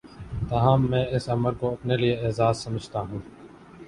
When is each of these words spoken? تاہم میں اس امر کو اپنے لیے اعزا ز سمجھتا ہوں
تاہم 0.49 0.89
میں 0.91 1.03
اس 1.15 1.27
امر 1.29 1.53
کو 1.59 1.71
اپنے 1.71 1.97
لیے 1.97 2.15
اعزا 2.17 2.51
ز 2.51 2.57
سمجھتا 2.57 2.99
ہوں 3.01 3.19